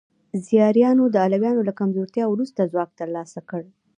زیاریانو 0.47 1.05
د 1.11 1.15
علویانو 1.25 1.61
له 1.69 1.73
کمزورتیا 1.79 2.25
وروسته 2.29 2.69
ځواک 2.71 2.89
ترلاسه 2.99 3.39
کړ. 3.49 3.61